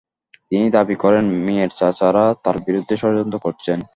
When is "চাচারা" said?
1.75-2.25